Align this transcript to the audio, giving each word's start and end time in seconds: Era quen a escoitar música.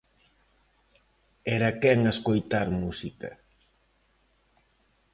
Era 1.57 1.69
quen 1.81 1.99
a 2.05 2.13
escoitar 2.15 2.65
música. 2.81 3.31